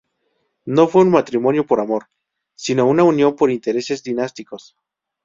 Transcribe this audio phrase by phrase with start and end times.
[0.65, 2.07] No fue un matrimonio por amor,
[2.55, 4.75] sino una unión por intereses dinásticos.